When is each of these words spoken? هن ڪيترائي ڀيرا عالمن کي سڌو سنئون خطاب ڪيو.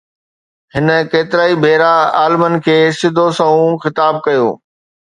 هن 0.75 0.87
ڪيترائي 1.11 1.53
ڀيرا 1.63 1.93
عالمن 2.21 2.53
کي 2.65 2.77
سڌو 2.99 3.25
سنئون 3.37 3.71
خطاب 3.83 4.13
ڪيو. 4.25 4.47